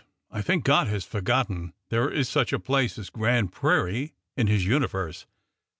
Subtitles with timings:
[0.31, 4.65] I think God has forgotten there is such a place as Grand Prairie in His
[4.65, 5.27] universe